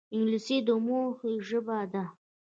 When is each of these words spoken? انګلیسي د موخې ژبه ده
انګلیسي 0.15 0.57
د 0.67 0.69
موخې 0.85 1.31
ژبه 1.47 1.77
ده 1.91 2.03